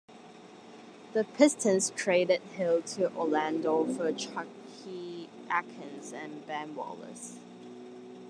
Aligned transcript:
The 1.13 1.23
Pistons 1.25 1.91
traded 1.91 2.41
Hill 2.41 2.81
to 2.81 3.13
Orlando 3.15 3.85
for 3.85 4.11
Chucky 4.11 5.29
Atkins 5.47 6.11
and 6.11 6.43
Ben 6.47 6.73
Wallace. 6.73 7.35